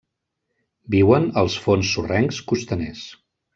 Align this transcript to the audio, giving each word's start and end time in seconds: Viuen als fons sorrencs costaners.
Viuen 0.95 1.27
als 1.43 1.59
fons 1.67 1.93
sorrencs 1.99 2.43
costaners. 2.55 3.07